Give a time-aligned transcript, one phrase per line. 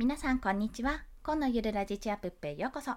[0.00, 1.02] 皆さんこんにちは。
[1.22, 2.92] 今のゆるラジチアップへようこそ。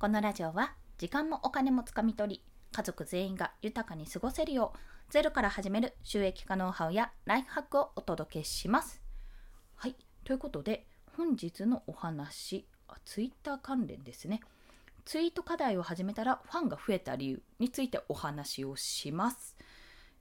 [0.00, 2.42] このラジオは時間もお金もつかみ取り
[2.72, 9.00] 家族全員が豊かに過ごせるようゼロから始める収益化ノウハウやライフハックをお届けします。
[9.76, 9.94] はい。
[10.24, 10.84] ということで
[11.16, 14.40] 本日のお話あツイッター関連ですね。
[15.04, 19.56] ツイート課題を始めたらファンが増えた理由についてお話をします。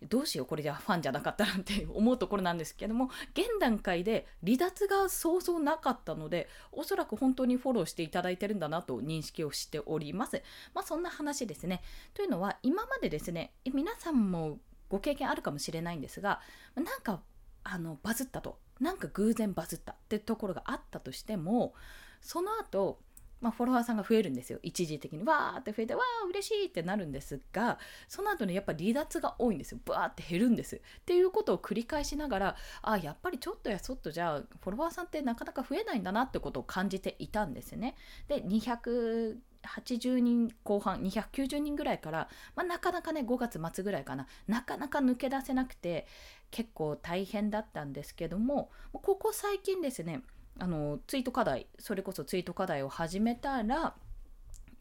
[0.03, 10.41] どうしようこれじゃファンじゃなかったなんて思うところなんですけども現段階で離脱がそうそうなかったのでおそらく本当にフォローしていただいてるんだなと認識をしております。
[10.73, 11.81] まあそんな話ですね。
[12.13, 16.41] というのは今までですね皆さんもご経験あるかもしれないんですが
[16.75, 17.21] なんか
[17.63, 18.59] あのバズったと。
[18.79, 21.73] なんか偶然バズったってところがあったとしても
[22.21, 22.99] その後
[23.39, 24.59] まあ、フォロワーさんが増えるんですよ。
[24.63, 25.23] 一時的に。
[25.23, 29.79] わーって増えてわー嬉しいってなるんですがその後にやっぱり離脱が多いんですよ。
[29.85, 30.75] バーって減るんです。
[30.77, 37.95] っていうことを繰り返しながらあやっぱりちょっとやそっとじゃあフォロワーさんってなかなか増えないんだなってことを感じていたんですね。
[38.27, 44.27] で280人後半290人ぐらいから、まあ、なかなかね5月末ぐらいかな。
[44.47, 46.07] なかなか抜け出せなくて
[46.49, 50.21] 結構大変だったんですけどもここ最近ですね
[50.59, 53.95] あのツイート課題それこそツイート課題を始めたら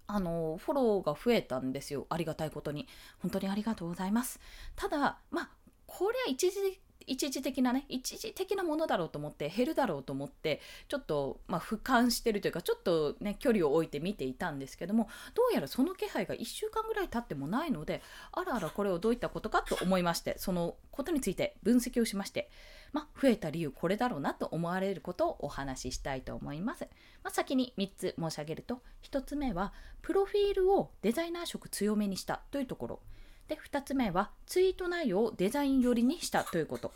[0.09, 2.07] あのフォローが増えたんですよ。
[2.11, 2.87] ありがたいことに。
[3.19, 4.41] 本当にありがとうございます。
[4.77, 5.51] ただまあ
[5.87, 22.49] これは一時一時的なね一時的なものだろうと思って減るだろうと思ってちょっと、まあ、俯瞰してるというかちょっとね距離を置いて見ていたんですけどもどうやらその気配が1週間ぐらい経ってもないのであらあらこれをどういったことかと思いましてそのことについて分析をしまして
[22.93, 26.89] まあ、増えた理由これだろうなと思われることをお話ししたいと思います。
[27.23, 33.01] まあ、先に3つ申し上げると1つ目はプロフィールをデザイナー色強めにしたというところ
[33.49, 36.93] で2つ目はツイート内容をデザイン寄りにしたということ。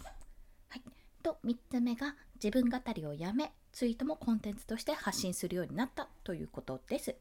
[0.69, 0.83] はい、
[1.23, 7.17] と3つ目が自分語りをやめツイートもコンテンツとして発信するようになったということです。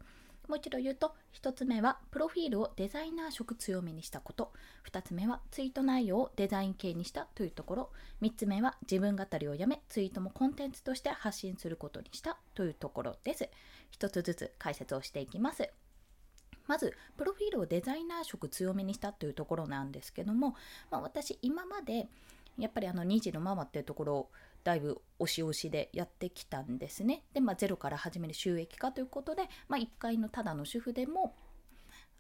[0.50, 4.51] もう一度言うと、1つ目はプロフィールをデザイナー色強めにしたこと、
[4.91, 7.90] 2つ目はツイート内容をデザイン系にしたというところ、
[8.23, 13.47] 3つ目は自分語りをやめ、ツイートもコンテンツとして発信することにしたというところです。
[13.91, 15.69] 1つずつ解説をしていきます。
[16.69, 20.56] まず、プロフィールをデザイナー色強めにしたというところなんですけども、
[20.91, 22.07] まあ、私、今まで
[22.59, 24.30] やっぱりあの2児のママっていうところを
[24.63, 27.24] だいぶ押し押しでやってきたんですね。
[27.34, 31.34] で、まあ、ゼロから始める収益化ということで、まあ、1階のただの主婦でも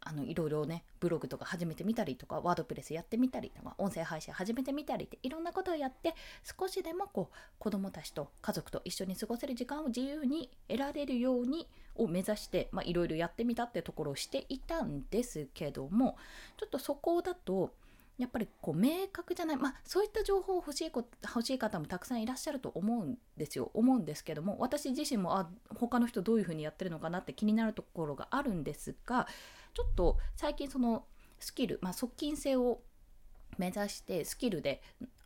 [0.01, 6.15] あのいろいろねブログとか始めてみたりとかワードプレスやってみたりとか音声配信始めてみたりっていろんなことをやって
[6.59, 16.17] 少しでもこう子どもたちと家族と一緒に過ごせる時間を自由に得られるようにを目指していろいろやってみたってところをしていたんですけども
[16.57, 17.73] ちょっとそこだと
[18.19, 23.71] やっぱりこう明確じゃない、まあ、そういった情報を欲しい欲しい方もたくさんいらっしゃると思うんですよ。
[23.73, 29.25] 思うんですけども私自身もあ他の人どういうふうにやってるのかなって気になるところがあるんですが
[29.73, 31.05] ちょっと最近その
[31.39, 32.81] スキル、まあ、側近性を
[33.57, 34.81] 目指してスキルで、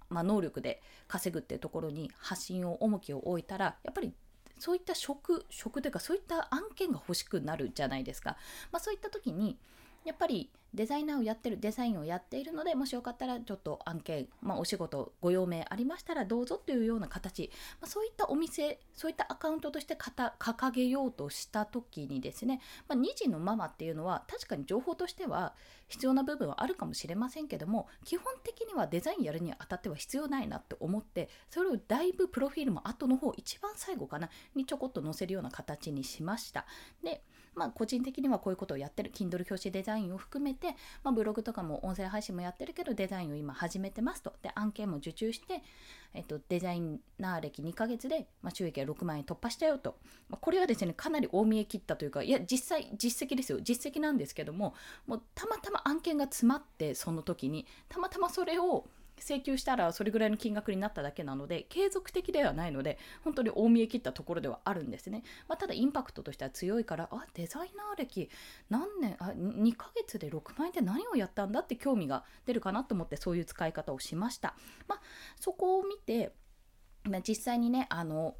[0.09, 4.13] まあ、能力で稼ぐっていうところに発信を重きを置いたらやっぱり
[4.59, 8.37] そういった職職というかそういった案件が欲しくなるじゃないですか、
[8.71, 9.57] まあ、そういった時に
[10.05, 25.53] やっぱりデザイナーをやってるデザインをやっているのでもしよかったらちょっと案件、まあ、お仕事ご用命ありましたらどうぞというような形、まあ、そういったお店そういったアカウントとして掲げようとした時にですね、まあ、2児のママっていうのは確かに情報としては
[25.89, 36.65] 必要な部分はあるかもしれませんけども基本的にはデザインやるにあたっては必要ないなって思ってそれをだいぶプロフィールも後の方一番最後かなにちょこっと載せるような形にしました。
[37.03, 37.21] で
[37.55, 44.33] まあ、個人的にはこういうことをやってる Kindle 表紙デザインを含めて、まあ、ブログとかも音声配信もやってるけどデザインを今始めてますと。
[44.41, 45.61] で案件も受注して、
[46.13, 46.81] えっと、デザイ
[47.19, 49.97] ナー歴2ヶ月で、まあ、収益は6万円突破したよと、
[50.29, 53.59] まあ、これはですねかなり大見え切ったというかいや実際実績ですよ。
[53.61, 54.73] 実績なんですけども
[55.07, 58.87] もうたまたま案件が詰まってその時にたまたまそれを
[59.19, 68.29] 請求したらそれぐらいの金額になっただけなので継続的ではないので本当に大見え切ったところではあるんですね、まあ、ただインパクトとしては強いからあデザイナー歴
[68.69, 74.55] 何年あ2ヶ月で6万円で何をやったんだって興味が出るかなと思ってそういう使い方をしました、
[74.87, 75.01] まあ、
[75.39, 76.33] そこを見て、
[77.03, 78.35] まあ、実際にねあの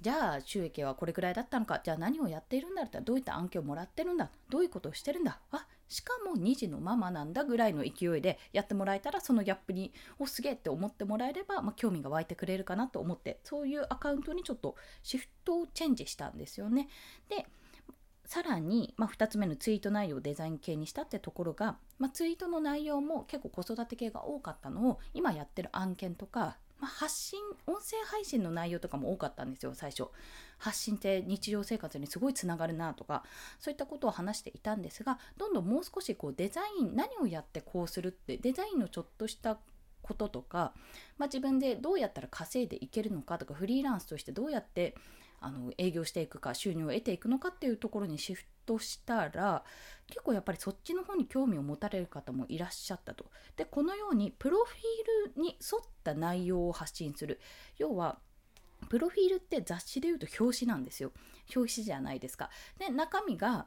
[0.00, 1.80] じゃあ収益はこれくらいだったのか。
[1.82, 4.30] じゃあ何をやっているんだったらどういった案件をもらってるんだ。
[4.50, 5.40] どういうことをしてるんだ。
[5.50, 13.40] あしかも2児のママなんだぐらいの勢いでやってもらえたらそのギャップにおすげえって思ってもらえれば、まあ、興味が湧いてくれるかなと思って。
[13.44, 16.88] そういうアカウントにちょっとシフトをチェンジしたんですよね。
[17.28, 17.46] で
[18.26, 30.08] さらに、まあ、2つ目のツイート内容をデザイン系にしたってところが、まあ、ツイートの内容も結構子育て系が多かったのを今やってる案件とかまあ、発信音声配信の内容とかも多かったんですよ最初。
[30.58, 33.24] 発信って日常生活にすごいつながるなとか
[33.58, 39.58] そういったことを話していたんですがどんどんもう少しこうデザイン何をやってこうするってデザインのちょっとした
[40.02, 40.74] こととか、
[41.16, 44.94] まあ、自分でどうやったら稼いでいけるのかとかフリーランスとしてどうやって
[45.44, 49.62] あの営業していくか収入を得ていくのかっていうところにシフトしたら
[50.06, 53.26] 結構やっぱりそっちの方に興味を持たれる方もいらっしゃったと。
[53.56, 57.40] でこのようにプロフィールに沿った内容を発信する
[57.78, 58.18] 要は
[58.88, 61.12] プロフィールって雑誌でいうと表紙なんですよ
[61.54, 62.50] 表紙じゃないですか。
[62.78, 63.66] で中身が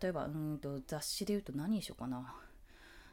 [0.00, 2.34] 例えばうんと雑誌でいうと何にしようかな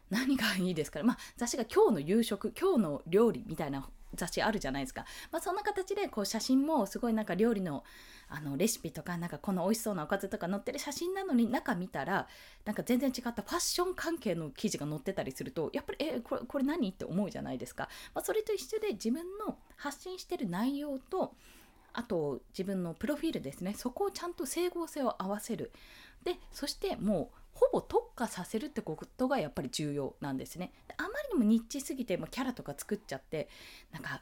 [0.10, 7.84] 何がいいですかね、まあ、雑誌が今日の夕食今日の料理みたいな雑誌あるじゃないですか、まあ、そんな形でこう写真もすごいなんか料理の
[8.32, 12.28] あのレシピとかなんかこの美味しそうなおかずとか載ってる写真なのに中見たら
[12.64, 21.34] なんか全然違ったファッション関係の記事が載ってたりするとやっぱりえこれこれ何って思うじゃないですか、まあ、それと一緒で自分の発信してる内容と
[21.94, 23.74] あと自分のプロフィールですね。
[23.76, 25.72] そこをちゃんと整合性を合わせる。
[26.24, 30.72] でそしてもうほぼ特化させるってことがやっぱり重要なんですね。
[30.98, 33.50] あまりにもニッチすぎて、もキャラとか作っちゃって
[33.92, 34.22] なんか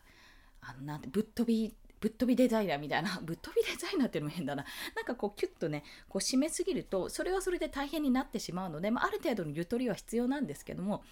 [0.61, 11.03] あのなんてぶっ飛びぶっ飛びデザイナーみたいな ぶっ飛びデザイナーっていうのも変だななんかこうキュッとねこう締めすぎるとそれはそれで大変になってしまうので、まあ、ある程度のゆとりは必要なんですけども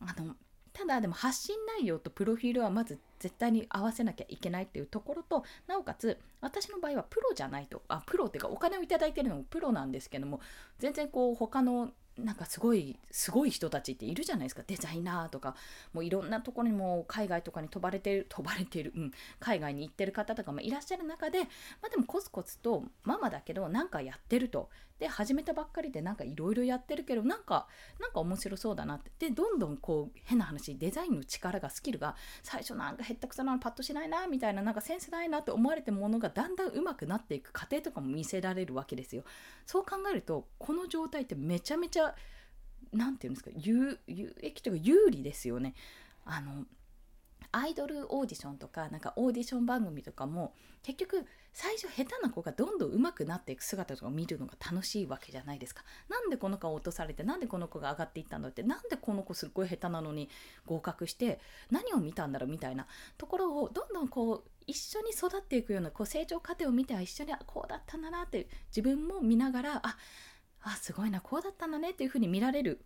[0.00, 0.36] あの
[0.76, 10.40] ただでも発信内容とプロフィールはまず絶対に合わせなきゃいけないっていうところとなおかつ私の場合はプロじゃないとあプロっていうかお金を頂いてるのもプロなんですけども
[10.78, 14.62] 全然こう他のなんかすごいすごい人たちっているじゃないですか。
[14.66, 15.54] デザイナーとか
[15.92, 21.46] もういろんなところにも海外とかに飛ばれてる飛ばれてる、うん、海外に行ってる方とかもいらっしゃる中で、ま
[21.86, 24.70] あ、でもコツコツとママだけどなんかやってると。
[24.98, 27.66] で始めたばっかりでなんかいろいろやってるけどなんか
[28.00, 29.10] なんか面白そうだなって。
[29.18, 39.24] でどんどんこう変な話デザインの力がスキルが最初なんかへったくそなのパッとしないなみたいななんかセンスないなって思われてるものがだんだん上手くなっていく過程とかも見せられるわけですよ。
[39.66, 42.05] そう考えるとこの状態ってめちゃめちゃ
[42.92, 43.98] 何て言うんですか有
[44.42, 45.74] 益というか有利ですよね
[46.24, 46.64] あの
[47.52, 55.82] アイドルオーディションとかなんかオーディション番組とかも結局最初下手な子がどんどん上手くなっていく姿とか見るのが楽しいわけじゃないですか。
[56.08, 60.28] なんでこの子が落とされてなんでこの子が上がっていったんだってなんでこの子すっごい下手なのに
[60.66, 62.86] 合格して何を見たんだろうみたいな
[63.16, 69.96] ところをどんどんこう一緒に育っていくようなこう成長過程を見ては一緒にこうだったんだなって自分も見ながらあ
[70.66, 72.80] あすごいなこうだったんだねっていうふうに見られる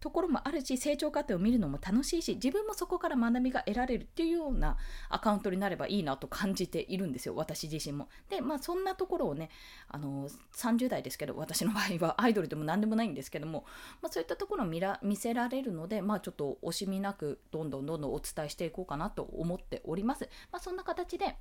[0.00, 4.76] ところもあるし成長過程を見るのも楽しいし自分もそこから学びが得られるっていうような
[5.10, 8.08] アカウントになればいいなと感じているんですよ私自身も。
[8.28, 9.50] でまあそんなところをね
[9.88, 13.64] あの30代ですけど私の場合はアイドルでも何でもないんですけども、
[14.02, 20.28] まあ、そういったところを見ら見せられるのでまあちょっと惜しみなくどんどんどんどんお伝えしていこうかなと思っております。
[20.50, 21.36] まあ、そんな形で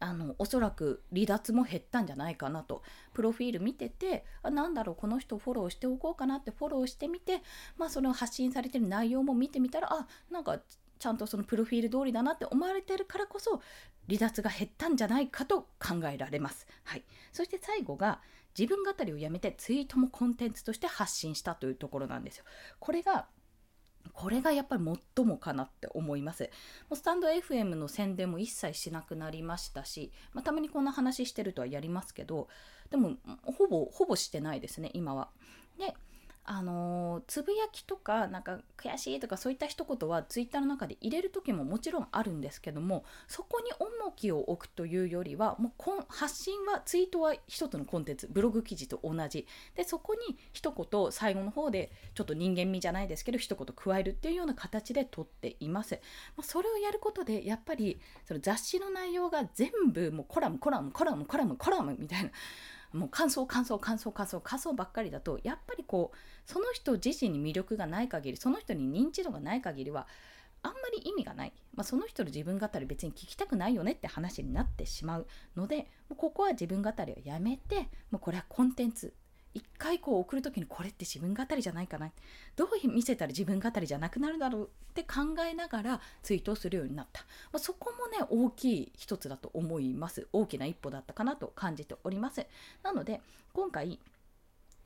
[0.00, 2.82] あのおそらく離脱も減ったんじゃないかなと
[3.14, 7.42] プロフィール見ててあなんだろうこの人フォローしておこうかなってフォローしてみて、
[7.76, 10.58] まあ、その発信されてる内容も見てみたらあなんか
[10.98, 13.60] ちゃんとそのプロフィール通りだなって思われてるからこそ
[14.08, 16.66] 離脱が減ったんじゃないかと考えられます。
[16.84, 18.20] はい、そして最後が
[18.58, 22.44] 自分語りをやめてツイートもコンテンツとして発信したというところなんですよ。
[22.78, 23.26] これが
[24.12, 24.84] これがやっぱり
[25.16, 26.44] 最もかなって思います。
[26.88, 32.48] もうスタンド FM の宣伝も一切しなくなりましたし、まあ、たまにこんな話してるとはやりますけど、
[32.90, 35.30] でもほぼほぼしてないですね、今は。
[35.78, 35.94] で、
[36.48, 55.94] あのつぶやきとかなんか悔しいとかそういった一言はツイッターの中で入れる時ももちろんあるんですけどもそこに重きを置くというよりはもう発信はツイートは一つのコンテンツブログ記事と同じでそこに一言最後の方でちょっと人間味じゃないですけど一言加えるっていうような形で撮っています、
[56.36, 62.30] まあ、それをやることでやっぱりその雑誌の内容が全部もうコラムコラムコラムコラムコラムみたいな。
[62.92, 66.16] もう感想感想感想感想感想ばっかりだとやっぱりこう
[66.50, 70.06] その人自身に魅力がない限りその人に認知度がない限りは
[70.62, 75.26] あんまり意味がない、まあ、その人の自分語り別に聞きたくないよねって話になってしまう
[75.56, 79.14] のでもうここは自分語りをやめてもうこれはコンテンツ
[79.56, 82.10] 一回こう送る時にこれって自分語りじゃないかな。
[82.56, 87.22] どう見せたら自分語りじゃなくなるだろうって考えながらツイートをするようになった、
[87.52, 90.28] まあ、そこもね大きい一つだと思います。
[90.32, 92.46] 大きな一歩だったかなと感じております。
[92.82, 93.22] なので
[93.54, 93.98] 今回、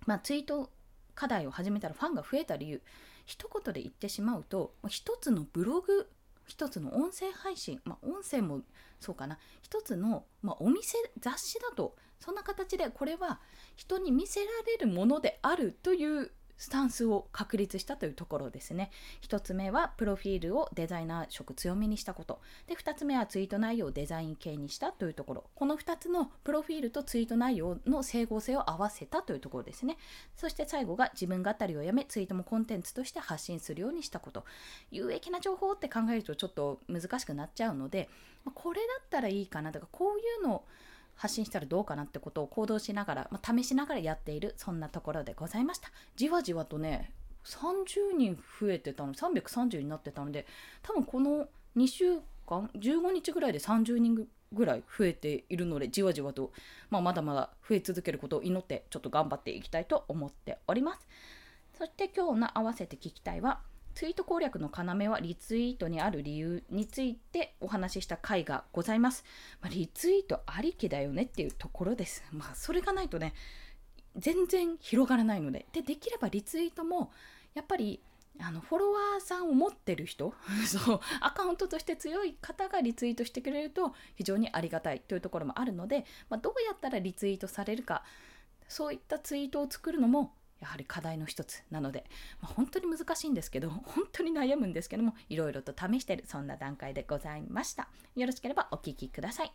[0.07, 0.71] まあ、ツイート
[1.17, 2.81] 課題を始めたらファンが増えた理由。
[3.27, 6.09] 一言で言ってしまうと一つのブログ
[6.51, 8.63] 一つの音声配信、まあ、音声も
[8.99, 9.39] そうかな。
[9.63, 13.41] 一つの、まあ、お店雑誌だとそんな形でこれは
[13.77, 18.91] 人に見せられるものであるというスタンスを確立したというところですね。
[19.23, 22.43] 1つ目はプロフィールをデザイナー色強めにしたこと。
[22.67, 25.45] で、2つ目はツイート内容をデザイン系にしたというところ。
[25.55, 29.97] この2つのプロフィールとツイート内容の整合性を合わせたというところですね。
[30.37, 34.45] そして最後が自分語りをやめ、ツイートもコンテンツとして発信するようにしたこと。
[34.91, 38.11] 有益な情報って考えるとちょっと難しくなっちゃうので、
[38.55, 40.65] これだったらいいかなとか、こういうのを
[41.21, 45.91] 発信したらどうかなってことを行動しながら、まあ、試しながらやっているそんなところでございました。
[46.17, 47.13] じわじわとね
[47.45, 50.47] 30人増えてたの330になってたので
[50.83, 51.47] 多分この
[51.77, 56.53] 2週間15日ぐらいで30人ぐらい増えているのでじわじわと、
[56.89, 61.07] まあ、まだまだ増え続けることを祈ってちょっと頑張っていきたいと思っております。
[61.77, 63.61] そして今日の合わせて聞きたいは
[63.95, 64.71] ツイート攻略の
[65.03, 69.25] 要はリツイートにある理由についてお話しした回がございます。
[69.61, 72.25] まあ、リツイートありきだよねっていうところです。
[72.33, 73.35] まあ、それがないとね、
[74.17, 75.67] 全然広がらないので。
[75.73, 77.13] で、できればリツイートも、
[77.55, 78.01] やっぱり、
[78.39, 80.33] あのフォロワーさんを持ってる人
[80.67, 88.03] そうアカウントとして強い方がリツイートしてくれると非常にありがたいというところもあるので、まあ、どうやったらリツイートされるか
[88.69, 92.05] そういったツイートを作るのもやはり課題の一つなので、
[92.41, 97.89] まあ、本当に難しいんですけど本当に悩むんですけどもいろいろと試しているそんな段階でございました。
[98.17, 99.53] よろしければお聴きください。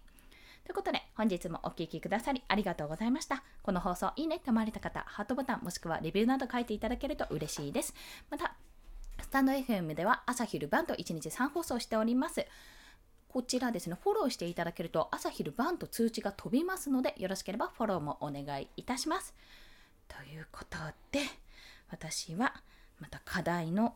[0.65, 3.43] ということで本日もお聴きくださりありがとうございました。
[3.61, 7.93] この放送いいねって思われた方ハートボタンもしくはレビューなど書いていただけると嬉しいです。
[8.31, 8.55] また
[9.21, 12.45] スタンド FM では朝昼晩と1日3放送しております。
[13.29, 19.35] こちらですね、フォローしていただけると朝昼晩と通知が飛びますので、よろしければフォローもお願いいたします。
[20.07, 20.77] ということ
[21.11, 21.21] で
[21.89, 22.53] 私は
[22.99, 23.95] また課題の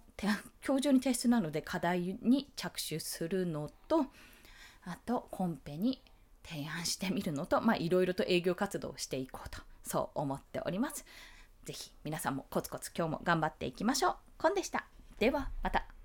[0.65, 4.05] 今日中に提出なので課題に着手するのと
[4.85, 6.01] あとコンペに
[6.43, 11.05] 提案してみるのといろいろと営業活動をしていこうとそう思っております。
[11.65, 14.15] 是非皆さんもコツコツ今日も頑張っていきましょう。
[14.37, 14.85] コンでした。
[15.19, 15.98] ではまた。